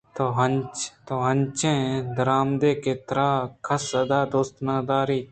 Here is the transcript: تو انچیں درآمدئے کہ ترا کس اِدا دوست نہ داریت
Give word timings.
تو 1.07 1.15
انچیں 1.31 1.83
درآمدئے 2.15 2.71
کہ 2.83 2.93
ترا 3.07 3.29
کس 3.65 3.85
اِدا 3.99 4.19
دوست 4.33 4.55
نہ 4.65 4.75
داریت 4.87 5.27